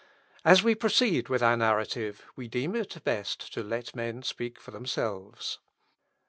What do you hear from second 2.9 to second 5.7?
best to let men speak for themselves.